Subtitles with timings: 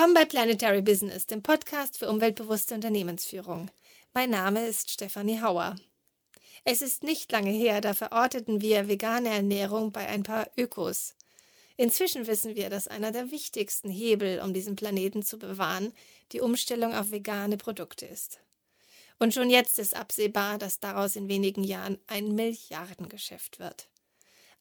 [0.00, 3.70] Willkommen bei Planetary Business, dem Podcast für umweltbewusste Unternehmensführung.
[4.14, 5.76] Mein Name ist Stefanie Hauer.
[6.64, 11.16] Es ist nicht lange her, da verorteten wir vegane Ernährung bei ein paar Ökos.
[11.76, 15.92] Inzwischen wissen wir, dass einer der wichtigsten Hebel, um diesen Planeten zu bewahren,
[16.32, 18.40] die Umstellung auf vegane Produkte ist.
[19.18, 23.90] Und schon jetzt ist absehbar, dass daraus in wenigen Jahren ein Milliardengeschäft wird.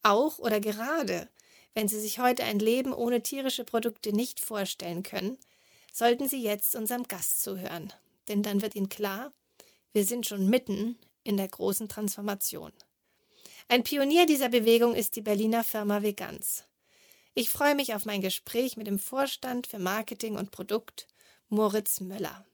[0.04, 1.30] Auch oder gerade
[1.74, 5.38] wenn Sie sich heute ein Leben ohne tierische Produkte nicht vorstellen können,
[5.94, 7.94] sollten Sie jetzt unserem Gast zuhören,
[8.28, 9.34] denn dann wird Ihnen klar,
[9.94, 12.72] wir sind schon mitten in der großen Transformation.
[13.68, 16.66] Ein Pionier dieser Bewegung ist die Berliner Firma Vegans.
[17.36, 21.08] Ich freue mich auf mein Gespräch mit dem Vorstand für Marketing und Produkt,
[21.50, 22.46] Moritz Möller.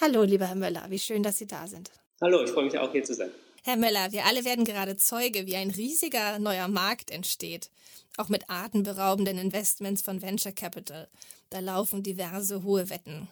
[0.00, 1.90] Hallo, lieber Herr Möller, wie schön, dass Sie da sind.
[2.20, 3.30] Hallo, ich freue mich auch hier zu sein.
[3.62, 7.70] Herr Möller, wir alle werden gerade Zeuge, wie ein riesiger neuer Markt entsteht
[8.16, 11.08] auch mit atemberaubenden Investments von Venture Capital.
[11.50, 13.28] Da laufen diverse hohe Wetten.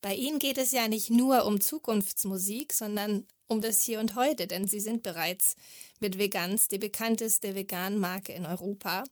[0.00, 4.46] Bei Ihnen geht es ja nicht nur um Zukunftsmusik, sondern um das Hier und Heute,
[4.46, 5.56] denn Sie sind bereits
[6.00, 9.04] mit Vegans die bekannteste Vegan-Marke in Europa.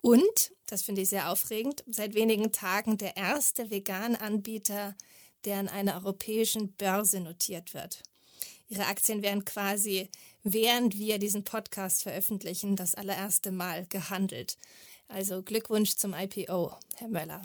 [0.00, 4.94] Und, das finde ich sehr aufregend, seit wenigen Tagen der erste Vegan-Anbieter,
[5.44, 8.02] der an einer europäischen Börse notiert wird.
[8.68, 10.10] Ihre Aktien werden quasi,
[10.42, 14.56] während wir diesen Podcast veröffentlichen, das allererste Mal gehandelt.
[15.08, 17.42] Also Glückwunsch zum IPO, Herr Möller.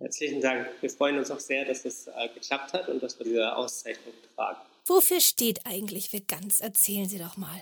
[0.00, 0.68] Herzlichen Dank.
[0.80, 4.14] Wir freuen uns auch sehr, dass es äh, geklappt hat und dass wir diese Auszeichnung
[4.34, 4.60] tragen.
[4.86, 6.60] Wofür steht eigentlich Veganz?
[6.60, 7.60] Erzählen Sie doch mal.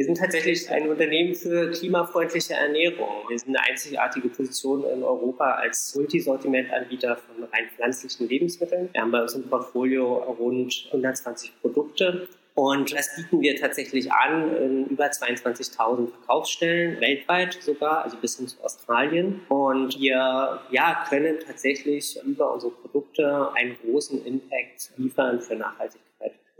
[0.00, 3.28] Wir sind tatsächlich ein Unternehmen für klimafreundliche Ernährung.
[3.28, 8.88] Wir sind eine einzigartige Position in Europa als Multisortimentanbieter von rein pflanzlichen Lebensmitteln.
[8.92, 12.26] Wir haben bei uns im Portfolio rund 120 Produkte.
[12.54, 18.48] Und das bieten wir tatsächlich an in über 22.000 Verkaufsstellen, weltweit sogar, also bis hin
[18.48, 19.42] zu Australien.
[19.50, 26.09] Und wir ja, können tatsächlich über unsere Produkte einen großen Impact liefern für Nachhaltigkeit.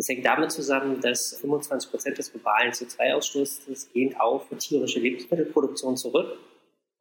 [0.00, 6.38] Das hängt damit zusammen, dass 25 Prozent des globalen CO2-Ausstoßes gehen auf tierische Lebensmittelproduktion zurück.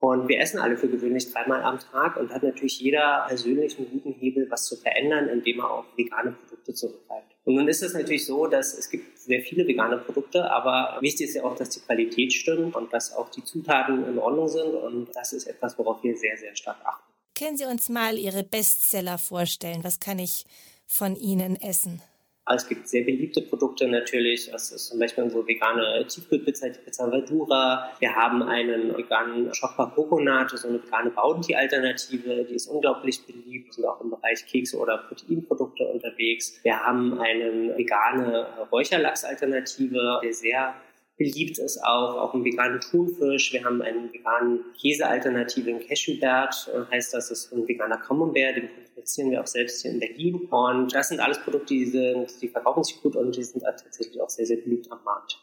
[0.02, 3.90] Und wir essen alle für gewöhnlich dreimal am Tag und hat natürlich jeder persönlich einen
[3.90, 7.38] guten Hebel, was zu verändern, indem er auf vegane Produkte zurückgreift.
[7.46, 11.30] Und nun ist es natürlich so, dass es gibt sehr viele vegane Produkte, aber wichtig
[11.30, 14.74] ist ja auch, dass die Qualität stimmt und dass auch die Zutaten in Ordnung sind.
[14.74, 17.14] Und das ist etwas, worauf wir sehr, sehr stark achten.
[17.34, 19.86] Können Sie uns mal Ihre Bestseller vorstellen?
[19.86, 20.44] Was kann ich
[20.86, 22.02] von Ihnen essen?
[22.56, 24.50] Es gibt sehr beliebte Produkte natürlich.
[24.52, 27.92] Das ist zum Beispiel unsere vegane Tiefkühlpizza, die Pizza Verdura.
[28.00, 32.46] Wir haben einen veganen Schokbar Coconut, so eine vegane Bounty-Alternative.
[32.46, 33.68] Die ist unglaublich beliebt.
[33.68, 36.60] Wir sind auch im Bereich Kekse oder Proteinprodukte unterwegs.
[36.64, 40.74] Wir haben eine vegane Räucherlachs-Alternative, die sehr
[41.20, 43.54] beliebt ist auch, auch ein veganen Thunfisch.
[43.54, 48.70] Wir haben einen veganen Käsealternative in Cashewbert, äh, heißt das, ist ein veganer Camembert, den
[48.96, 50.48] produzieren wir auch selbst hier in Berlin.
[50.50, 54.20] Und das sind alles Produkte, die, sind, die verkaufen sich gut und die sind tatsächlich
[54.20, 55.38] auch sehr, sehr beliebt am Markt.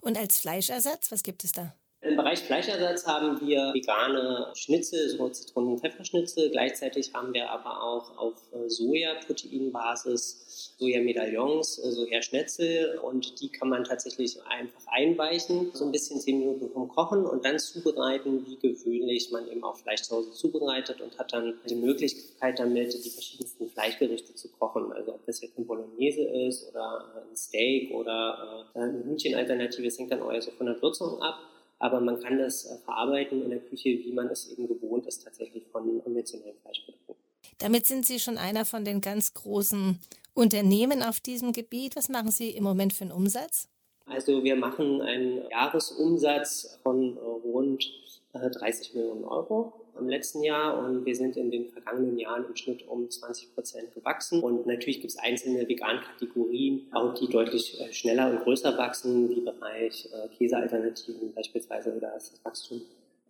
[0.00, 1.74] Und als Fleischersatz, was gibt es da?
[2.04, 6.50] Im Bereich Fleischersatz haben wir vegane Schnitzel, so Zitronen- und Pfefferschnitzel.
[6.50, 13.84] Gleichzeitig haben wir aber auch auf äh, Sojaproteinbasis Sojamedaillons, äh, Sojaschnitzel und die kann man
[13.84, 19.30] tatsächlich einfach einweichen, so ein bisschen zehn Minuten vom Kochen und dann zubereiten, wie gewöhnlich
[19.30, 23.68] man eben auch Fleisch zu Hause zubereitet und hat dann die Möglichkeit damit, die verschiedensten
[23.68, 24.92] Fleischgerichte zu kochen.
[24.92, 30.00] Also ob das jetzt ein Bolognese ist oder ein Steak oder äh, eine Hühnchenalternative, das
[30.00, 31.38] hängt dann auch so von der Würzung ab
[31.82, 35.24] aber man kann das äh, verarbeiten in der Küche, wie man es eben gewohnt ist,
[35.24, 37.16] tatsächlich von konventionellen Fleischprodukten.
[37.58, 39.98] Damit sind Sie schon einer von den ganz großen
[40.32, 41.96] Unternehmen auf diesem Gebiet.
[41.96, 43.68] Was machen Sie im Moment für einen Umsatz?
[44.06, 47.84] Also wir machen einen Jahresumsatz von rund
[48.32, 52.56] 30 äh, Millionen Euro im letzten Jahr und wir sind in den vergangenen Jahren im
[52.56, 54.42] Schnitt um 20 Prozent gewachsen.
[54.42, 59.40] Und natürlich gibt es einzelne Vegan-Kategorien, auch die deutlich äh, schneller und größer wachsen, wie
[59.40, 61.90] Bereich äh, Käsealternativen beispielsweise.
[61.90, 62.82] Ist das Wachstum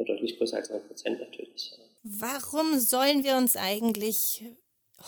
[0.05, 1.73] deutlich größer als 9 Prozent natürlich.
[2.03, 4.45] Warum sollen wir uns eigentlich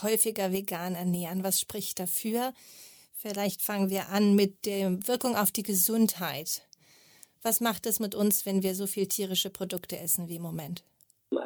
[0.02, 1.42] häufiger vegan ernähren?
[1.42, 2.52] Was spricht dafür?
[3.12, 6.62] Vielleicht fangen wir an mit der Wirkung auf die Gesundheit.
[7.42, 10.84] Was macht es mit uns, wenn wir so viel tierische Produkte essen wie im Moment?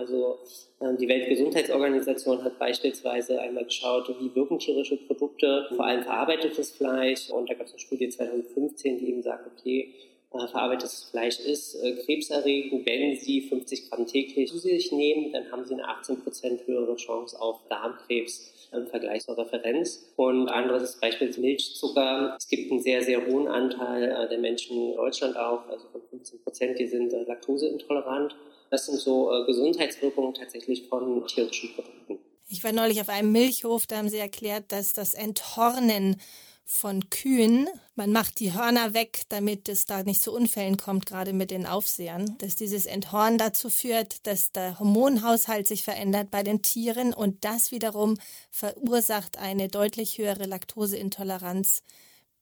[0.09, 0.39] Also
[0.81, 7.31] ähm, die Weltgesundheitsorganisation hat beispielsweise einmal geschaut, wie wirken tierische Produkte, vor allem verarbeitetes Fleisch.
[7.31, 9.93] Und da gab es eine Studie 2015, die eben sagt, okay,
[10.33, 12.87] äh, verarbeitetes Fleisch ist äh, krebserregend.
[12.87, 16.97] Wenn Sie 50 Gramm täglich zu sich nehmen, dann haben Sie eine 18 Prozent höhere
[16.97, 20.13] Chance auf Darmkrebs im Vergleich zur Referenz.
[20.17, 22.35] Und anderes ist beispielsweise Milchzucker.
[22.39, 26.01] Es gibt einen sehr, sehr hohen Anteil äh, der Menschen in Deutschland auch, also von
[26.11, 28.35] 15 Prozent, die sind laktoseintolerant.
[28.71, 32.19] Das sind so Gesundheitswirkungen tatsächlich von tierischen Produkten.
[32.49, 36.17] Ich war neulich auf einem Milchhof, da haben sie erklärt, dass das Enthornen
[36.65, 37.67] von Kühen.
[37.95, 41.67] Man macht die Hörner weg, damit es da nicht zu Unfällen kommt, gerade mit den
[41.67, 42.37] Aufsehern.
[42.39, 47.71] Dass dieses Enthorn dazu führt, dass der Hormonhaushalt sich verändert bei den Tieren und das
[47.71, 48.19] wiederum
[48.51, 51.83] verursacht eine deutlich höhere Laktoseintoleranz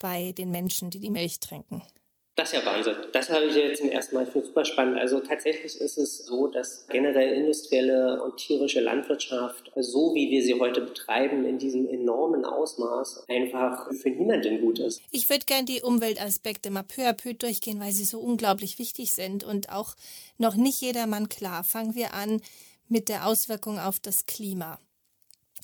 [0.01, 1.83] bei den Menschen, die die Milch trinken.
[2.37, 2.97] Das ist ja Wahnsinn.
[3.13, 4.25] Das habe ich jetzt zum ersten Mal.
[4.25, 4.99] Ich finde super spannend.
[4.99, 10.61] Also tatsächlich ist es so, dass generell industrielle und tierische Landwirtschaft, so wie wir sie
[10.61, 15.01] heute betreiben, in diesem enormen Ausmaß einfach für niemanden gut ist.
[15.13, 19.15] Ich würde gerne die Umweltaspekte mal peu à peu durchgehen, weil sie so unglaublich wichtig
[19.15, 19.95] sind und auch
[20.37, 21.65] noch nicht jedermann klar.
[21.65, 22.43] Fangen wir an
[22.87, 24.79] mit der Auswirkung auf das Klima.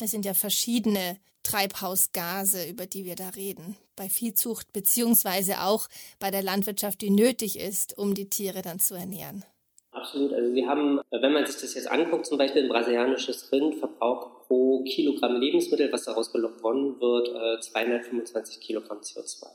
[0.00, 6.30] Es sind ja verschiedene Treibhausgase, über die wir da reden, bei Viehzucht beziehungsweise auch bei
[6.30, 9.44] der Landwirtschaft, die nötig ist, um die Tiere dann zu ernähren.
[9.90, 10.32] Absolut.
[10.32, 14.46] Also wir haben, wenn man sich das jetzt anguckt, zum Beispiel ein brasilianisches Rind verbraucht
[14.46, 19.46] pro Kilogramm Lebensmittel, was daraus gewonnen wird, 225 äh, Kilogramm CO2.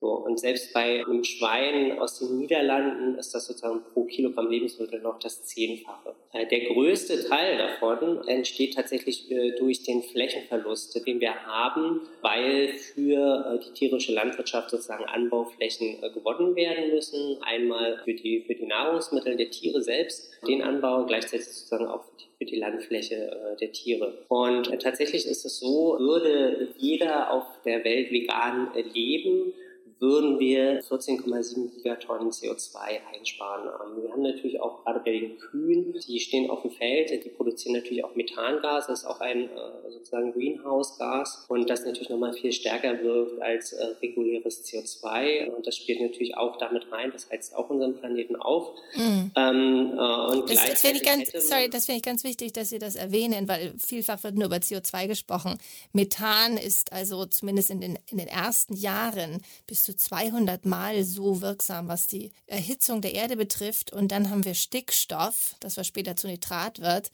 [0.00, 5.00] So, und selbst bei einem Schwein aus den Niederlanden ist das sozusagen pro Kilogramm Lebensmittel
[5.00, 6.14] noch das Zehnfache.
[6.32, 12.68] Äh, der größte Teil davon entsteht tatsächlich äh, durch den Flächenverlust, den wir haben, weil
[12.68, 17.38] für äh, die tierische Landwirtschaft sozusagen Anbauflächen gewonnen werden müssen.
[17.42, 22.12] Einmal für die, für die Nahrungsmittel der Tiere selbst, den Anbau, gleichzeitig sozusagen auch für
[22.18, 24.24] die, für die Landfläche der Tiere.
[24.28, 29.52] Und tatsächlich ist es so, würde jeder auf der Welt vegan leben,
[30.00, 32.78] würden wir 14,7 Gigatonnen CO2
[33.14, 33.68] einsparen.
[33.68, 37.28] Ähm, wir haben natürlich auch gerade bei den Kühen, die stehen auf dem Feld, die
[37.30, 42.32] produzieren natürlich auch Methangas, das ist auch ein äh, sozusagen Greenhouse-Gas und das natürlich nochmal
[42.32, 47.28] viel stärker wirkt als äh, reguläres CO2 und das spielt natürlich auch damit rein, das
[47.30, 48.70] heizt auch unseren Planeten auf.
[48.94, 49.32] Mhm.
[49.36, 52.70] Ähm, äh, und das, das finde ich ganz, sorry, das finde ich ganz wichtig, dass
[52.70, 55.58] Sie das erwähnen, weil vielfach wird nur über CO2 gesprochen.
[55.92, 61.40] Methan ist also zumindest in den, in den ersten Jahren bis zu 200 Mal so
[61.40, 63.90] wirksam, was die Erhitzung der Erde betrifft.
[63.90, 67.10] Und dann haben wir Stickstoff, das was später zu Nitrat wird.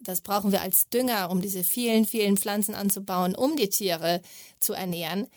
[0.00, 4.22] Das brauchen wir als Dünger, um diese vielen, vielen Pflanzen anzubauen, um die Tiere
[4.58, 5.28] zu ernähren.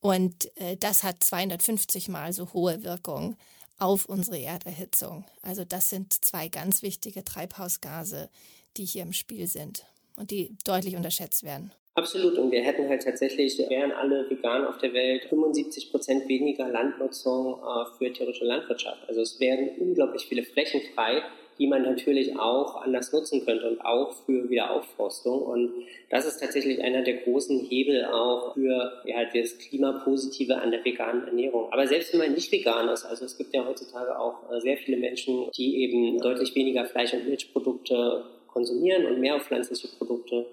[0.00, 3.36] Und äh, das hat 250 Mal so hohe Wirkung
[3.78, 5.26] auf unsere Erderhitzung.
[5.42, 8.30] Also das sind zwei ganz wichtige Treibhausgase,
[8.78, 9.84] die hier im Spiel sind
[10.16, 11.70] und die deutlich unterschätzt werden.
[11.94, 12.38] Absolut.
[12.38, 17.58] Und wir hätten halt tatsächlich, wären alle vegan auf der Welt, 75 Prozent weniger Landnutzung
[17.58, 19.08] äh, für tierische Landwirtschaft.
[19.08, 21.22] Also es wären unglaublich viele Flächen frei,
[21.58, 25.42] die man natürlich auch anders nutzen könnte und auch für Wiederaufforstung.
[25.42, 25.72] Und
[26.08, 30.84] das ist tatsächlich einer der großen Hebel auch für ja, halt das Klimapositive an der
[30.84, 31.70] veganen Ernährung.
[31.72, 34.78] Aber selbst wenn man nicht vegan ist, also es gibt ja heutzutage auch äh, sehr
[34.78, 40.46] viele Menschen, die eben deutlich weniger Fleisch- und Milchprodukte konsumieren und mehr auf pflanzliche Produkte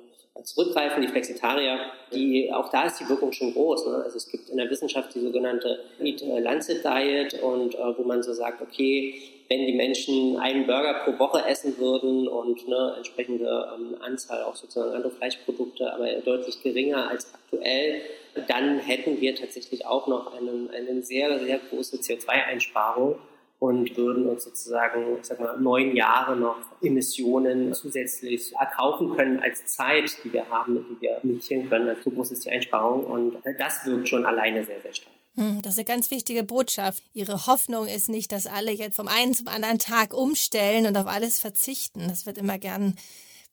[0.43, 1.79] zurückgreifen, die Flexitarier,
[2.13, 3.87] die, auch da ist die Wirkung schon groß.
[3.87, 3.95] Ne?
[4.03, 8.23] Also es gibt in der Wissenschaft die sogenannte Eat Lancet Diet und äh, wo man
[8.23, 9.15] so sagt, okay,
[9.49, 14.55] wenn die Menschen einen Burger pro Woche essen würden und eine entsprechende ähm, Anzahl auch
[14.55, 18.01] sozusagen andere Fleischprodukte, aber deutlich geringer als aktuell,
[18.47, 23.15] dann hätten wir tatsächlich auch noch einen, eine sehr, sehr große CO2-Einsparung
[23.59, 29.65] und würden uns sozusagen, ich sag mal, neun Jahre noch Emissionen zusätzlich erkaufen können als
[29.65, 31.95] Zeit, die wir haben, die wir emittieren können.
[32.03, 35.13] So groß ist die Einsparung und das wirkt schon alleine sehr, sehr stark.
[35.35, 37.03] Hm, das ist eine ganz wichtige Botschaft.
[37.13, 41.07] Ihre Hoffnung ist nicht, dass alle jetzt vom einen zum anderen Tag umstellen und auf
[41.07, 42.07] alles verzichten.
[42.07, 42.95] Das wird immer gern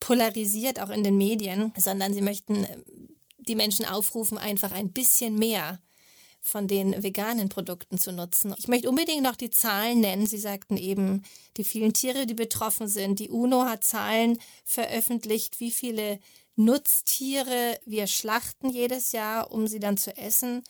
[0.01, 2.67] polarisiert, auch in den Medien, sondern sie möchten
[3.39, 5.79] die Menschen aufrufen, einfach ein bisschen mehr
[6.45, 8.55] von den veganen Produkten zu nutzen.
[8.59, 10.27] Ich möchte unbedingt noch die Zahlen nennen.
[10.27, 11.23] Sie sagten eben,
[11.57, 13.19] die vielen Tiere, die betroffen sind.
[13.19, 16.21] Die UNO hat Zahlen veröffentlicht, wie viele
[16.55, 20.63] Nutztiere wir schlachten jedes Jahr, um sie dann zu essen.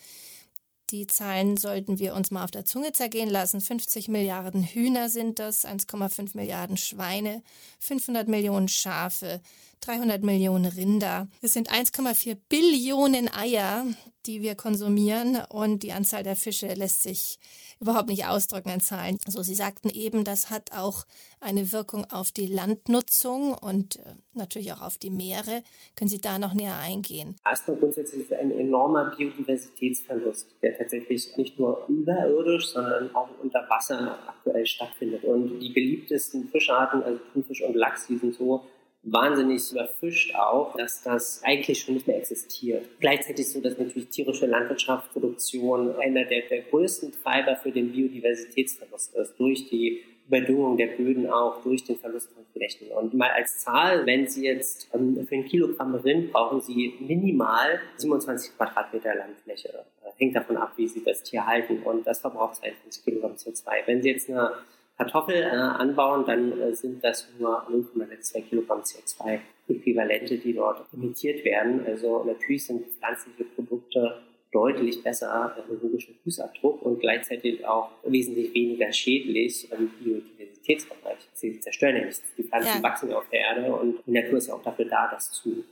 [0.91, 3.61] Die Zahlen sollten wir uns mal auf der Zunge zergehen lassen.
[3.61, 7.43] 50 Milliarden Hühner sind das, 1,5 Milliarden Schweine,
[7.81, 9.41] 500 Millionen Schafe,
[9.87, 11.29] 300 Millionen Rinder.
[11.43, 13.85] Es sind 1,4 Billionen Eier,
[14.27, 17.39] die wir konsumieren und die Anzahl der Fische lässt sich
[17.81, 19.19] überhaupt nicht ausdrücken in Zahlen.
[19.27, 21.05] Also Sie sagten eben, das hat auch
[21.41, 25.63] eine Wirkung auf die Landnutzung und äh, natürlich auch auf die Meere.
[25.97, 27.37] Können Sie da noch näher eingehen?
[27.45, 34.65] Erstmal grundsätzlich ein enormer Biodiversitätsverlust, der tatsächlich nicht nur überirdisch, sondern auch unter Wasser aktuell
[34.65, 35.25] stattfindet.
[35.25, 38.65] Und die beliebtesten Fischarten, also Thunfisch und Lachs, die sind so
[39.05, 42.89] wahnsinnig überfischt auch, dass das eigentlich schon nicht mehr existiert.
[43.01, 49.39] Gleichzeitig so, dass natürlich tierische Landwirtschaftsproduktion einer der, der größten Treiber für den Biodiversitätsverlust ist,
[49.39, 52.89] durch die Überdüngung der Böden auch durch den Verlust von Flächen.
[52.89, 57.81] Und mal als Zahl, wenn Sie jetzt ähm, für ein Kilogramm Rind brauchen Sie minimal
[57.97, 59.85] 27 Quadratmeter Landfläche.
[60.03, 61.83] Äh, hängt davon ab, wie Sie das Tier halten.
[61.83, 63.67] Und das verbraucht 52 Kilogramm CO2.
[63.85, 64.53] Wenn Sie jetzt eine
[64.97, 71.85] Kartoffel äh, anbauen, dann äh, sind das nur 0,62 Kilogramm CO2-Äquivalente, die dort emittiert werden.
[71.87, 74.23] Also natürlich sind pflanzliche Produkte
[74.53, 81.19] deutlich besser ökologischen Fußabdruck und gleichzeitig auch wesentlich weniger schädlich im Biodiversitätsbereich.
[81.33, 82.23] Sie zerstören ja nichts.
[82.39, 82.83] Die Pflanzen ja.
[82.83, 85.63] wachsen auf der Erde und die Natur ist ja auch dafür da, das zu, äh,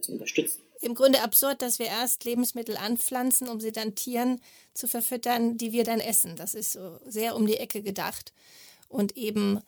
[0.00, 0.60] zu unterstützen.
[0.80, 4.40] Im Grunde absurd, dass wir erst Lebensmittel anpflanzen, um sie dann Tieren
[4.74, 6.36] zu verfüttern, die wir dann essen.
[6.36, 8.32] Das ist so sehr um die Ecke gedacht.
[8.88, 9.60] Und eben,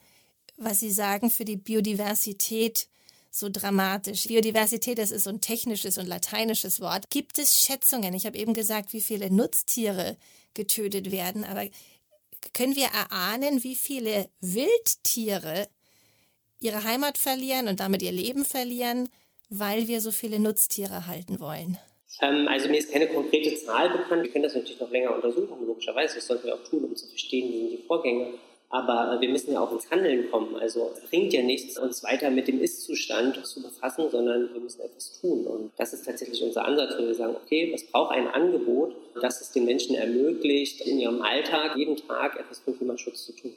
[0.57, 2.87] was Sie sagen, für die Biodiversität
[3.31, 4.27] so dramatisch.
[4.27, 7.09] Biodiversität, das ist so ein technisches und lateinisches Wort.
[7.09, 8.13] Gibt es Schätzungen?
[8.13, 10.17] Ich habe eben gesagt, wie viele Nutztiere
[10.53, 11.67] getötet werden, aber
[12.53, 15.67] können wir erahnen, wie viele Wildtiere
[16.59, 19.09] ihre Heimat verlieren und damit ihr Leben verlieren,
[19.49, 21.77] weil wir so viele Nutztiere halten wollen?
[22.21, 24.23] Ähm, also mir ist keine konkrete Zahl bekannt.
[24.23, 26.15] Wir können das natürlich noch länger untersuchen, logischerweise.
[26.15, 28.33] Das sollten wir auch tun, um zu verstehen, wie sind die Vorgänge.
[28.69, 30.55] Aber äh, wir müssen ja auch ins Handeln kommen.
[30.55, 34.81] Also es bringt ja nichts, uns weiter mit dem Ist-Zustand zu befassen, sondern wir müssen
[34.81, 35.45] etwas tun.
[35.45, 39.41] Und das ist tatsächlich unser Ansatz, wo wir sagen, okay, es braucht ein Angebot, das
[39.41, 43.53] es den Menschen ermöglicht, in ihrem Alltag jeden Tag etwas für Klimaschutz zu tun.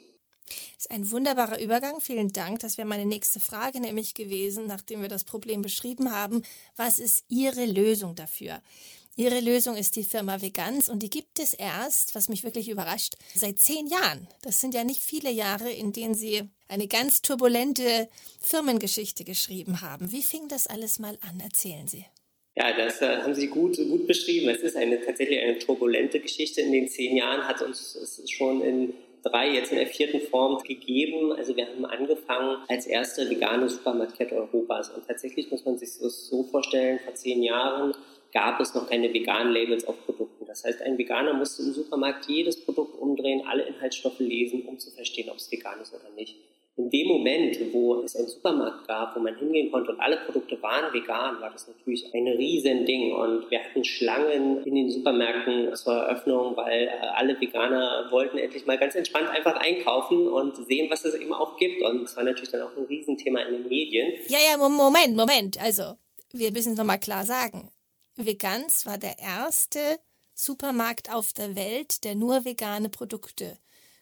[0.81, 2.01] Ist ein wunderbarer Übergang.
[2.01, 2.61] Vielen Dank.
[2.61, 6.41] Das wäre meine nächste Frage nämlich gewesen, nachdem wir das Problem beschrieben haben.
[6.75, 8.63] Was ist Ihre Lösung dafür?
[9.15, 13.13] Ihre Lösung ist die Firma Veganz und die gibt es erst, was mich wirklich überrascht,
[13.35, 14.27] seit zehn Jahren.
[14.41, 18.09] Das sind ja nicht viele Jahre, in denen Sie eine ganz turbulente
[18.39, 20.11] Firmengeschichte geschrieben haben.
[20.11, 21.39] Wie fing das alles mal an?
[21.41, 22.05] Erzählen Sie.
[22.55, 24.49] Ja, das äh, haben Sie gut, gut beschrieben.
[24.49, 26.61] Es ist eine, tatsächlich eine turbulente Geschichte.
[26.61, 30.61] In den zehn Jahren hat uns es schon in drei, jetzt in der vierten Form
[30.63, 31.31] gegeben.
[31.33, 34.89] Also wir haben angefangen als erste vegane Supermarktkette Europas.
[34.89, 37.93] Und tatsächlich muss man sich das so vorstellen, vor zehn Jahren
[38.33, 40.45] gab es noch keine veganen Labels auf Produkten.
[40.45, 44.91] Das heißt, ein Veganer musste im Supermarkt jedes Produkt umdrehen, alle Inhaltsstoffe lesen, um zu
[44.91, 46.37] verstehen, ob es vegan ist oder nicht.
[46.81, 50.59] In dem Moment, wo es einen Supermarkt gab, wo man hingehen konnte und alle Produkte
[50.63, 53.13] waren vegan, war das natürlich ein Riesending.
[53.13, 58.65] Und wir hatten Schlangen in den Supermärkten zur Eröffnung, weil äh, alle Veganer wollten endlich
[58.65, 61.83] mal ganz entspannt einfach einkaufen und sehen, was es eben auch gibt.
[61.83, 64.13] Und es war natürlich dann auch ein Riesenthema in den Medien.
[64.27, 65.61] Ja, ja, Moment, Moment.
[65.61, 65.97] Also,
[66.31, 67.69] wir müssen es nochmal klar sagen.
[68.15, 69.99] Veganz war der erste
[70.33, 73.59] Supermarkt auf der Welt, der nur vegane Produkte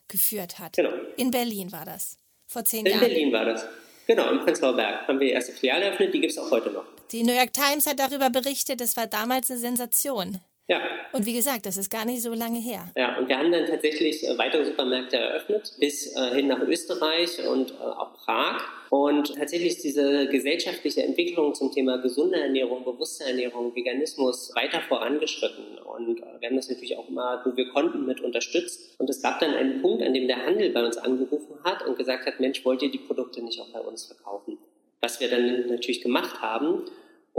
[0.07, 0.77] geführt hat.
[0.77, 0.91] Genau.
[1.17, 2.17] In Berlin war das.
[2.49, 3.03] Vor zehn in Jahren.
[3.03, 3.63] In Berlin war das.
[4.07, 6.71] Genau, im Prenzlauer Berg haben wir die erste Filiale eröffnet, die gibt es auch heute
[6.71, 6.83] noch.
[7.11, 10.39] Die New York Times hat darüber berichtet, das war damals eine Sensation.
[10.69, 10.81] Ja.
[11.13, 12.85] Und wie gesagt, das ist gar nicht so lange her.
[12.95, 17.39] Ja, und wir haben dann tatsächlich äh, weitere Supermärkte eröffnet, bis äh, hin nach Österreich
[17.47, 18.61] und äh, auch Prag.
[18.91, 25.79] Und tatsächlich ist diese gesellschaftliche Entwicklung zum Thema gesunde Ernährung, bewusste Ernährung, Veganismus weiter vorangeschritten.
[25.79, 28.93] Und wir haben das natürlich auch immer, wo wir konnten, mit unterstützt.
[28.99, 31.97] Und es gab dann einen Punkt, an dem der Handel bei uns angerufen hat und
[31.97, 34.59] gesagt hat, Mensch, wollt ihr die Produkte nicht auch bei uns verkaufen?
[35.01, 36.83] Was wir dann natürlich gemacht haben.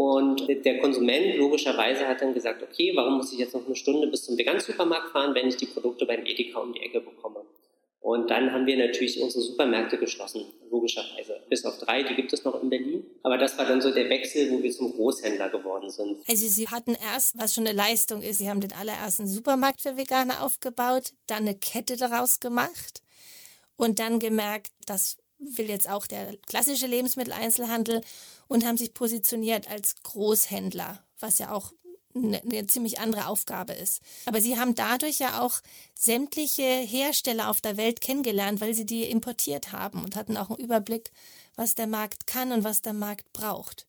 [0.00, 4.06] Und der Konsument logischerweise hat dann gesagt, okay, warum muss ich jetzt noch eine Stunde
[4.06, 7.42] bis zum Vegan-Supermarkt fahren, wenn ich die Produkte beim Edeka um die Ecke bekomme?
[8.00, 11.42] Und dann haben wir natürlich unsere Supermärkte geschlossen, logischerweise.
[11.50, 13.04] Bis auf drei, die gibt es noch in Berlin.
[13.22, 16.22] Aber das war dann so der Wechsel, wo wir zum Großhändler geworden sind.
[16.26, 19.98] Also Sie hatten erst, was schon eine Leistung ist, Sie haben den allerersten Supermarkt für
[19.98, 23.02] Veganer aufgebaut, dann eine Kette daraus gemacht
[23.76, 28.02] und dann gemerkt, das will jetzt auch der klassische Lebensmitteleinzelhandel
[28.48, 31.72] und haben sich positioniert als Großhändler, was ja auch
[32.14, 34.02] eine, eine, ziemlich andere Aufgabe ist.
[34.26, 35.60] Aber sie haben dadurch ja auch
[35.94, 40.58] sämtliche Hersteller auf der Welt kennengelernt, weil sie die importiert haben und hatten auch einen
[40.58, 41.12] Überblick,
[41.54, 43.86] was der Markt kann und was der Markt braucht.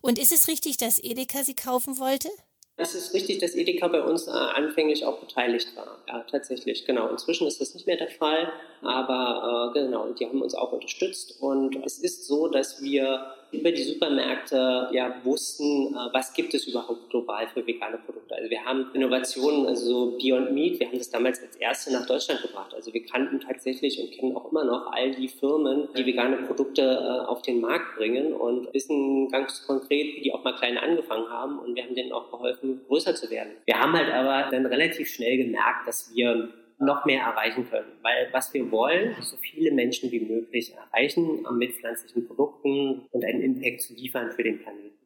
[0.00, 2.28] Und ist es richtig, dass Edeka sie kaufen wollte?
[2.76, 5.98] Es ist richtig, dass Edeka bei uns äh, anfänglich auch beteiligt war.
[6.08, 7.08] Ja, tatsächlich, genau.
[7.08, 8.50] Inzwischen ist das nicht mehr der Fall,
[8.80, 11.40] aber äh, genau, die haben uns auch unterstützt.
[11.40, 16.66] Und es ist so, dass wir über die Supermärkte ja wussten, äh, was gibt es
[16.66, 18.34] überhaupt global für vegane Produkte.
[18.34, 22.06] Also wir haben Innovationen, also so Beyond Meat, wir haben das damals als erste nach
[22.06, 22.74] Deutschland gebracht.
[22.74, 26.82] Also wir kannten tatsächlich und kennen auch immer noch all die Firmen, die vegane Produkte
[26.82, 31.28] äh, auf den Markt bringen und wissen ganz konkret, wie die auch mal klein angefangen
[31.28, 33.52] haben und wir haben denen auch geholfen, größer zu werden.
[33.66, 36.48] Wir haben halt aber dann relativ schnell gemerkt, dass wir
[36.82, 37.92] noch mehr erreichen können.
[38.02, 43.42] Weil was wir wollen, so viele Menschen wie möglich erreichen mit pflanzlichen Produkten und einen
[43.42, 44.98] Impact zu liefern für den Planeten.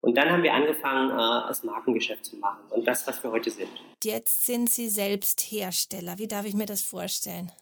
[0.00, 3.50] Und dann haben wir angefangen, äh, das Markengeschäft zu machen und das, was wir heute
[3.50, 3.70] sind.
[4.02, 6.18] Jetzt sind Sie selbst Hersteller.
[6.18, 7.52] Wie darf ich mir das vorstellen?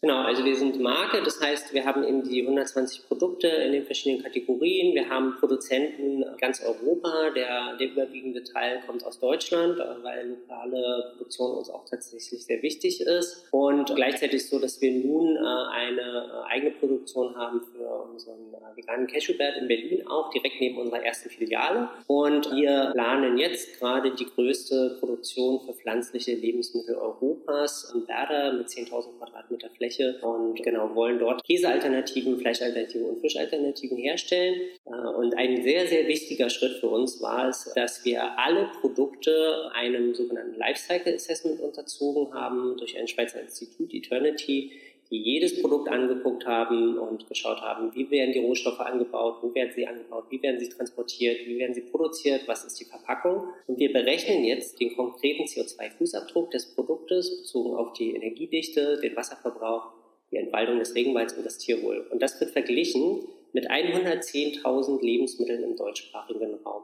[0.00, 3.84] Genau, also wir sind Marke, das heißt, wir haben eben die 120 Produkte in den
[3.84, 4.94] verschiedenen Kategorien.
[4.94, 11.56] Wir haben Produzenten ganz Europa, der, der überwiegende Teil kommt aus Deutschland, weil lokale Produktion
[11.56, 13.48] uns auch tatsächlich sehr wichtig ist.
[13.50, 16.00] Und gleichzeitig so, dass wir nun äh, eine
[16.46, 21.02] äh, eigene Produktion haben für unseren äh, veganen Cashewbert in Berlin, auch direkt neben unserer
[21.02, 21.88] ersten Filiale.
[22.06, 28.68] Und wir planen jetzt gerade die größte Produktion für pflanzliche Lebensmittel Europas in Werder mit
[28.68, 34.60] 10.000 Quadratmeter Fläche Fläche und genau wollen dort Käsealternativen, Fleischalternativen und Fischalternativen herstellen.
[34.86, 39.70] Äh, und ein sehr, sehr wichtiger Schritt für uns war es, dass wir alle Produkte
[39.74, 44.72] einem sogenannten Lifecycle Assessment unterzogen haben durch ein Schweizer Institut, Eternity,
[45.10, 49.72] die jedes Produkt angeguckt haben und geschaut haben, wie werden die Rohstoffe angebaut, wo werden
[49.74, 53.48] sie angebaut, wie werden sie transportiert, wie werden sie produziert, was ist die Verpackung.
[53.66, 59.92] Und wir berechnen jetzt den konkreten CO2-Fußabdruck des Produktes bezogen auf die Energiedichte, den Wasserverbrauch,
[60.30, 62.06] die Entwaldung des Regenwalds und das Tierwohl.
[62.10, 63.22] Und das wird verglichen
[63.52, 66.82] mit 110.000 Lebensmitteln im deutschsprachigen Raum.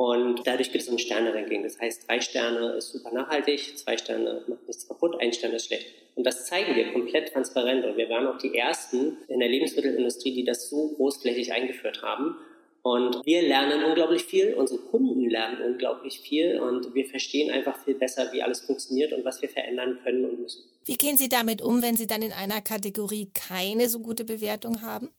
[0.00, 1.62] Und dadurch gibt es ein Sterne-Ranking.
[1.62, 5.66] Das heißt, drei Sterne ist super nachhaltig, zwei Sterne macht nichts kaputt, ein Stern ist
[5.66, 5.88] schlecht.
[6.14, 7.84] Und das zeigen wir komplett transparent.
[7.84, 12.34] Und wir waren auch die Ersten in der Lebensmittelindustrie, die das so großflächig eingeführt haben.
[12.80, 17.94] Und wir lernen unglaublich viel, unsere Kunden lernen unglaublich viel und wir verstehen einfach viel
[17.94, 20.62] besser, wie alles funktioniert und was wir verändern können und müssen.
[20.86, 24.80] Wie gehen Sie damit um, wenn Sie dann in einer Kategorie keine so gute Bewertung
[24.80, 25.10] haben?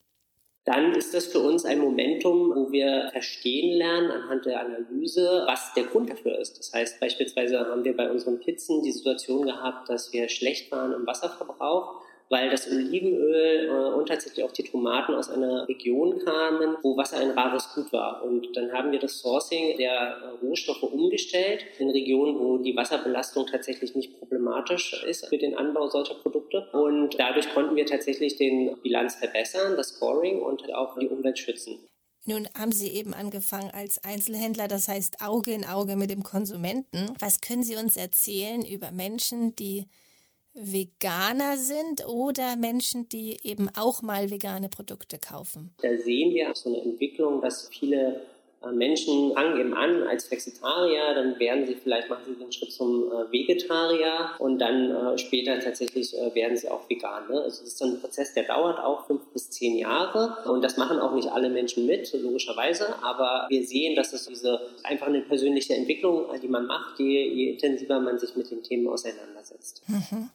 [0.64, 5.74] Dann ist das für uns ein Momentum, wo wir verstehen lernen anhand der Analyse, was
[5.74, 6.60] der Grund dafür ist.
[6.60, 10.94] Das heißt, beispielsweise haben wir bei unseren Pizzen die Situation gehabt, dass wir schlecht waren
[10.94, 12.02] im Wasserverbrauch
[12.32, 17.18] weil das Olivenöl äh, und tatsächlich auch die Tomaten aus einer Region kamen, wo Wasser
[17.18, 18.24] ein rares Gut war.
[18.24, 23.48] Und dann haben wir das Sourcing der äh, Rohstoffe umgestellt in Regionen, wo die Wasserbelastung
[23.48, 26.70] tatsächlich nicht problematisch ist für den Anbau solcher Produkte.
[26.72, 31.80] Und dadurch konnten wir tatsächlich den Bilanz verbessern, das Scoring und auch die Umwelt schützen.
[32.26, 37.14] Nun haben Sie eben angefangen als Einzelhändler, das heißt Auge in Auge mit dem Konsumenten.
[37.20, 39.88] Was können Sie uns erzählen über Menschen, die
[40.54, 45.74] Veganer sind oder Menschen, die eben auch mal vegane Produkte kaufen?
[45.82, 48.22] Da sehen wir so eine Entwicklung, dass viele
[48.64, 52.72] äh, Menschen fangen eben an als Flexitarier, dann werden sie vielleicht, machen sie den Schritt
[52.72, 57.28] zum äh, Vegetarier und dann äh, später tatsächlich werden sie auch vegan.
[57.30, 57.42] Ne?
[57.42, 61.00] Also das ist ein Prozess, der dauert auch fünf bis zehn Jahre und das machen
[61.00, 65.74] auch nicht alle Menschen mit, logischerweise, aber wir sehen, dass es diese einfach eine persönliche
[65.76, 69.82] Entwicklung, die man macht, je, je intensiver man sich mit den Themen auseinandersetzt.
[69.88, 70.30] Mhm.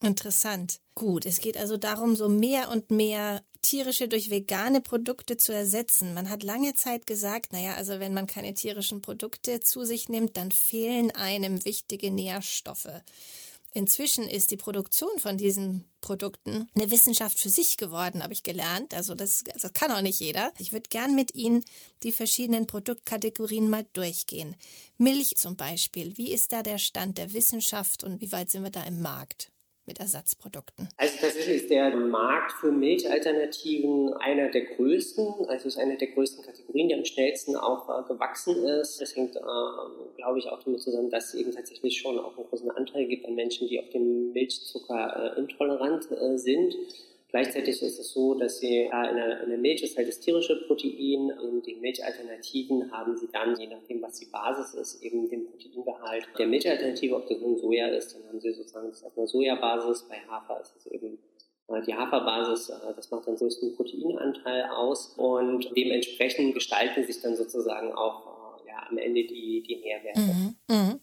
[0.00, 0.80] Interessant.
[0.94, 6.14] Gut, es geht also darum, so mehr und mehr tierische durch vegane Produkte zu ersetzen.
[6.14, 10.36] Man hat lange Zeit gesagt, naja, also wenn man keine tierischen Produkte zu sich nimmt,
[10.36, 13.02] dann fehlen einem wichtige Nährstoffe.
[13.72, 18.94] Inzwischen ist die Produktion von diesen Produkten eine Wissenschaft für sich geworden, habe ich gelernt.
[18.94, 20.52] Also das, das kann auch nicht jeder.
[20.58, 21.64] Ich würde gern mit Ihnen
[22.02, 24.56] die verschiedenen Produktkategorien mal durchgehen.
[24.96, 26.16] Milch zum Beispiel.
[26.16, 29.50] Wie ist da der Stand der Wissenschaft und wie weit sind wir da im Markt?
[29.88, 30.88] Mit Ersatzprodukten?
[30.96, 36.44] Also tatsächlich ist der Markt für Milchalternativen einer der größten, also ist eine der größten
[36.44, 39.00] Kategorien, die am schnellsten auch äh, gewachsen ist.
[39.00, 39.40] Das hängt, äh,
[40.16, 43.26] glaube ich, auch damit zusammen, dass es eben tatsächlich schon auch einen großen Anteil gibt
[43.26, 46.76] an Menschen, die auf den Milchzucker äh, intolerant äh, sind.
[47.30, 50.18] Gleichzeitig ist es so, dass sie äh, in, der, in der Milch ist halt das
[50.18, 51.30] tierische Protein.
[51.30, 56.26] In den Milchalternativen haben sie dann, je nachdem, was die Basis ist, eben den Proteingehalt
[56.38, 60.08] der Milchalternative, ob das nun Soja ist, dann haben sie sozusagen das auf einer Sojabasis.
[60.08, 61.18] Bei Hafer ist es eben
[61.68, 67.36] äh, die Haferbasis, äh, das macht den größten Proteinanteil aus und dementsprechend gestalten sich dann
[67.36, 70.20] sozusagen auch ja, am Ende die, die Nährwerte.
[70.20, 71.00] Mhm, mh.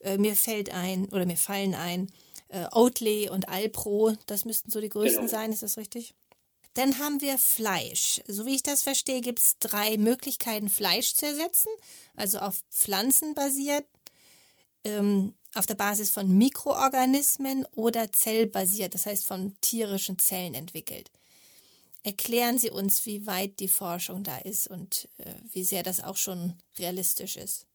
[0.00, 2.08] äh, mir fällt ein oder mir fallen ein,
[2.54, 5.30] äh, Oatly und Alpro, das müssten so die größten genau.
[5.30, 6.14] sein, ist das richtig?
[6.74, 8.20] Dann haben wir Fleisch.
[8.26, 11.68] So wie ich das verstehe, gibt es drei Möglichkeiten, Fleisch zu ersetzen.
[12.16, 13.84] Also auf Pflanzen basiert,
[14.84, 21.10] ähm, auf der Basis von Mikroorganismen oder zellbasiert, das heißt von tierischen Zellen entwickelt.
[22.02, 26.16] Erklären Sie uns, wie weit die Forschung da ist und äh, wie sehr das auch
[26.16, 27.66] schon realistisch ist.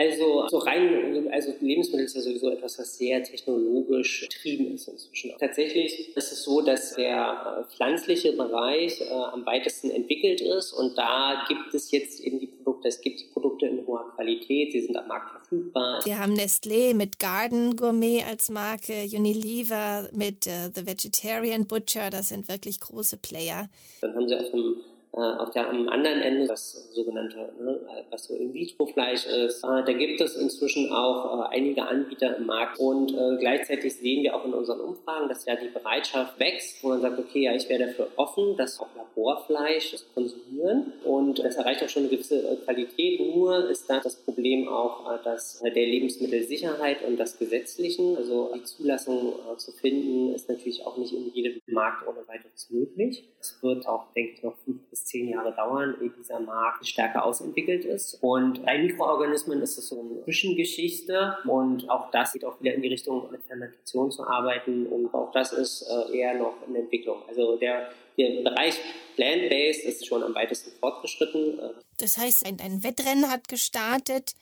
[0.00, 5.32] Also so rein, also Lebensmittel ist ja sowieso etwas, was sehr technologisch getrieben ist inzwischen.
[5.38, 10.96] Tatsächlich ist es so, dass der äh, pflanzliche Bereich äh, am weitesten entwickelt ist und
[10.96, 14.80] da gibt es jetzt eben die Produkte, es gibt die Produkte in hoher Qualität, sie
[14.80, 16.00] sind am Markt verfügbar.
[16.04, 22.30] Wir haben Nestlé mit Garden Gourmet als Marke, Unilever mit uh, The Vegetarian Butcher, das
[22.30, 23.68] sind wirklich große Player.
[24.00, 28.24] Dann haben sie auf dem Äh, auf der am anderen Ende das sogenannte, ne, was
[28.24, 33.12] so In-vitro-Fleisch ist, äh, da gibt es inzwischen auch äh, einige Anbieter im Markt und
[33.12, 37.00] äh, gleichzeitig sehen wir auch in unseren Umfragen, dass ja die Bereitschaft wächst, wo man
[37.00, 41.82] sagt, okay, ja, ich wäre dafür offen, dass auch Laborfleisch zu konsumieren und das erreicht
[41.82, 43.20] auch schon eine gewisse äh, Qualität.
[43.34, 48.62] Nur ist da das Problem auch, äh, dass der Lebensmittelsicherheit und das Gesetzlichen, also die
[48.62, 53.28] Zulassung zu finden, ist natürlich auch nicht in jedem Markt ohne weiteres möglich.
[53.40, 56.86] Es wird auch, denke ich, noch fünf bis bis zehn Jahre dauern, ehe dieser Markt
[56.86, 58.18] stärker ausentwickelt ist.
[58.22, 62.82] Und bei Mikroorganismen ist es so eine Zwischengeschichte und auch das geht auch wieder in
[62.82, 67.22] die Richtung, mit Fermentation zu arbeiten und auch das ist äh, eher noch in Entwicklung.
[67.28, 68.78] Also der, der Bereich
[69.16, 71.58] Plant-Based ist schon am weitesten fortgeschritten.
[71.98, 74.34] Das heißt, ein, ein Wettrennen hat gestartet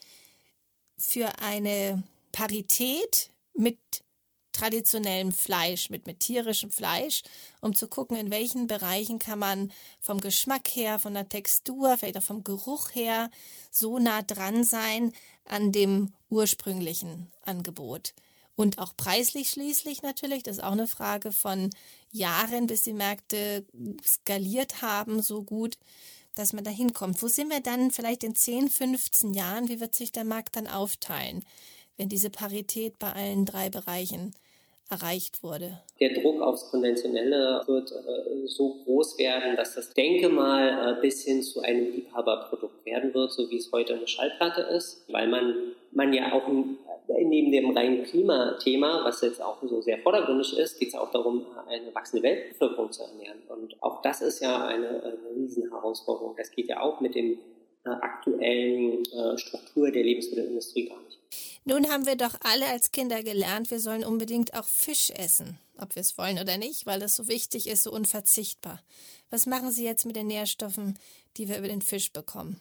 [0.97, 3.79] für eine Parität mit
[4.59, 7.23] traditionellem Fleisch, mit, mit tierischem Fleisch,
[7.61, 12.19] um zu gucken, in welchen Bereichen kann man vom Geschmack her, von der Textur, vielleicht
[12.19, 13.31] auch vom Geruch her
[13.71, 15.13] so nah dran sein
[15.45, 18.15] an dem ursprünglichen Angebot.
[18.57, 21.71] Und auch preislich schließlich natürlich, das ist auch eine Frage von
[22.11, 23.65] Jahren, bis die Märkte
[24.05, 25.79] skaliert haben, so gut,
[26.35, 27.23] dass man da hinkommt.
[27.23, 29.69] Wo sind wir dann vielleicht in 10, 15 Jahren?
[29.69, 31.45] Wie wird sich der Markt dann aufteilen,
[31.97, 34.35] wenn diese Parität bei allen drei Bereichen
[34.91, 35.81] erreicht wurde?
[36.01, 41.25] Der Druck aufs Konventionelle wird äh, so groß werden, dass das, denke mal, äh, bis
[41.25, 45.55] hin zu einem Liebhaberprodukt werden wird, so wie es heute eine Schallplatte ist, weil man,
[45.93, 50.79] man ja auch äh, neben dem reinen Klimathema, was jetzt auch so sehr vordergründig ist,
[50.79, 53.39] geht es auch darum, eine wachsende Weltbevölkerung zu ernähren.
[53.49, 56.35] Und auch das ist ja eine, eine Riesenherausforderung.
[56.37, 57.39] Das geht ja auch mit dem äh,
[58.03, 61.19] aktuellen äh, Struktur der Lebensmittelindustrie gar nicht.
[61.65, 65.95] Nun haben wir doch alle als Kinder gelernt, wir sollen unbedingt auch Fisch essen, ob
[65.97, 68.83] wir es wollen oder nicht, weil das so wichtig ist, so unverzichtbar.
[69.31, 70.99] Was machen Sie jetzt mit den Nährstoffen,
[71.37, 72.61] die wir über den Fisch bekommen?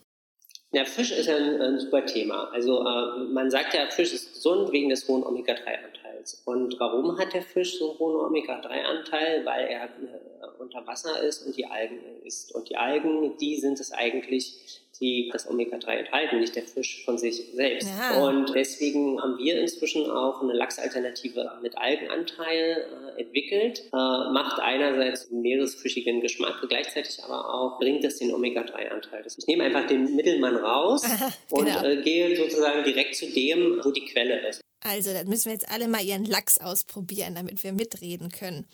[0.74, 2.50] Ja, Fisch ist ein, ein super Thema.
[2.52, 6.42] Also äh, man sagt ja, Fisch ist gesund wegen des hohen Omega-3-Anteils.
[6.44, 9.46] Und warum hat der Fisch so einen hohen Omega-3-Anteil?
[9.46, 12.54] Weil er äh, unter Wasser ist und die Algen isst.
[12.54, 17.18] Und die Algen, die sind es eigentlich, die das Omega-3 enthalten, nicht der Fisch von
[17.18, 17.88] sich selbst.
[17.88, 18.24] Ja.
[18.24, 22.86] Und deswegen haben wir inzwischen auch eine Lachsalternative mit Algenanteil
[23.18, 23.84] äh, entwickelt.
[23.94, 23.98] Äh,
[24.32, 29.26] macht einerseits einen meeresfischigen Geschmack, gleichzeitig aber auch bringt es den Omega-3-Anteil.
[29.26, 31.04] Ich nehme einfach den Mittelmann raus
[31.50, 31.60] genau.
[31.60, 34.62] und äh, gehe sozusagen direkt zu dem, wo die Quelle ist.
[34.82, 38.68] Also, dann müssen wir jetzt alle mal ihren Lachs ausprobieren, damit wir mitreden können.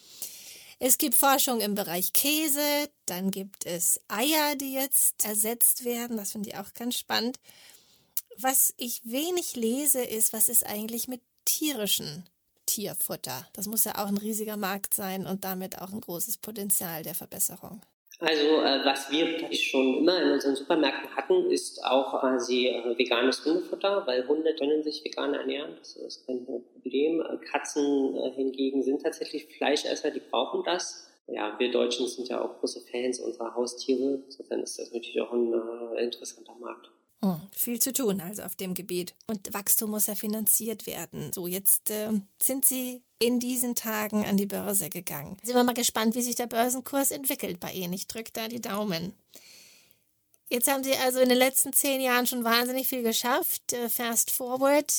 [0.85, 6.17] Es gibt Forschung im Bereich Käse, dann gibt es Eier, die jetzt ersetzt werden.
[6.17, 7.39] Das finde ich auch ganz spannend.
[8.37, 12.25] Was ich wenig lese, ist, was ist eigentlich mit tierischen
[12.65, 13.47] Tierfutter?
[13.53, 17.15] Das muss ja auch ein riesiger Markt sein und damit auch ein großes Potenzial der
[17.15, 17.81] Verbesserung.
[18.19, 23.43] Also äh, was wir schon immer in unseren Supermärkten hatten, ist auch quasi äh, veganes
[23.43, 27.21] Hundefutter, weil Hunde können sich vegan ernähren, das ist kein Problem.
[27.21, 31.09] Äh, Katzen äh, hingegen sind tatsächlich Fleischesser, die brauchen das.
[31.27, 35.31] Ja, wir Deutschen sind ja auch große Fans unserer Haustiere, insofern ist das natürlich auch
[35.31, 36.91] ein äh, interessanter Markt.
[37.23, 39.15] Hm, viel zu tun also auf dem Gebiet.
[39.27, 41.31] Und Wachstum muss ja finanziert werden.
[41.33, 42.09] So, jetzt äh,
[42.41, 45.37] sind Sie in diesen Tagen an die Börse gegangen.
[45.43, 47.93] Sind wir mal gespannt, wie sich der Börsenkurs entwickelt bei Ihnen.
[47.93, 49.13] Ich drücke da die Daumen.
[50.49, 53.73] Jetzt haben Sie also in den letzten zehn Jahren schon wahnsinnig viel geschafft.
[53.73, 54.93] Äh, fast forward.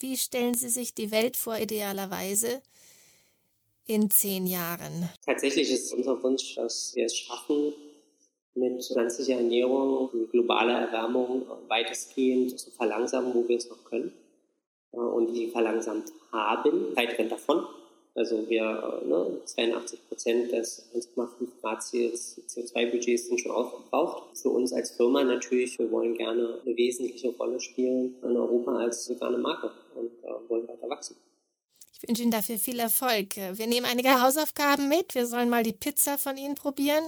[0.00, 2.62] Wie stellen Sie sich die Welt vor, idealerweise?
[3.86, 5.08] in zehn Jahren?
[5.26, 7.72] Tatsächlich ist unser Wunsch, dass wir es schaffen,
[8.54, 14.12] mit pflanzlicher Ernährung die globale Erwärmung weitestgehend zu verlangsamen, wo wir es noch können.
[14.92, 16.94] Äh, und die verlangsamt haben.
[16.94, 17.66] Zeit rennt davon.
[18.14, 24.36] Also wir, äh, ne, 82 Prozent des 1,5 Grad CO2-Budgets sind schon aufgebraucht.
[24.36, 29.08] Für uns als Firma natürlich, wir wollen gerne eine wesentliche Rolle spielen in Europa als
[29.08, 31.16] vegane Marke und äh, wollen weiter wachsen.
[31.94, 33.36] Ich wünsche Ihnen dafür viel Erfolg.
[33.36, 35.14] Wir nehmen einige Hausaufgaben mit.
[35.14, 37.04] Wir sollen mal die Pizza von Ihnen probieren.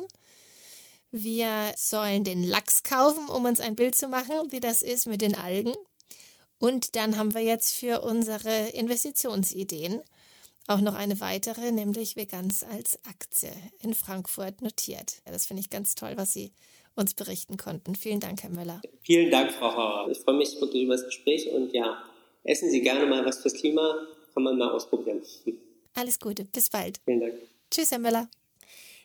[1.10, 5.20] Wir sollen den Lachs kaufen, um uns ein Bild zu machen, wie das ist mit
[5.20, 5.72] den Algen.
[6.64, 10.00] Und dann haben wir jetzt für unsere Investitionsideen
[10.66, 15.20] auch noch eine weitere, nämlich Veganz als Aktie in Frankfurt notiert.
[15.26, 16.52] Ja, das finde ich ganz toll, was Sie
[16.94, 17.94] uns berichten konnten.
[17.94, 18.80] Vielen Dank, Herr Müller.
[19.02, 20.10] Vielen Dank, Frau Hauer.
[20.10, 22.02] Ich freue mich wirklich über das Gespräch und ja,
[22.44, 23.98] essen Sie gerne mal was fürs Klima,
[24.32, 25.20] kann man mal ausprobieren.
[25.92, 26.98] Alles Gute, bis bald.
[27.04, 27.34] Vielen Dank.
[27.70, 28.30] Tschüss, Herr Müller.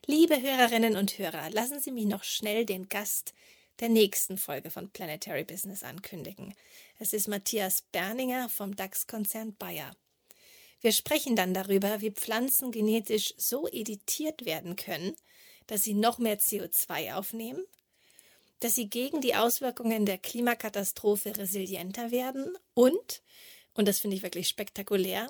[0.06, 3.34] Liebe Hörerinnen und Hörer, lassen Sie mich noch schnell den Gast
[3.80, 6.54] der nächsten Folge von Planetary Business ankündigen.
[6.98, 9.96] Es ist Matthias Berninger vom DAX-Konzern Bayer.
[10.82, 15.16] Wir sprechen dann darüber, wie Pflanzen genetisch so editiert werden können,
[15.68, 17.64] dass sie noch mehr CO2 aufnehmen,
[18.60, 23.22] dass sie gegen die Auswirkungen der Klimakatastrophe resilienter werden und,
[23.74, 25.30] und das finde ich wirklich spektakulär,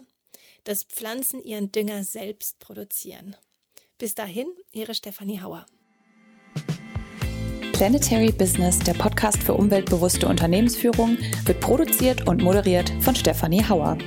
[0.64, 3.36] dass Pflanzen ihren Dünger selbst produzieren.
[3.98, 5.66] Bis dahin, Ihre Stefanie Hauer.
[7.80, 13.98] Planetary Business, der Podcast für umweltbewusste Unternehmensführung, wird produziert und moderiert von Stefanie Hauer.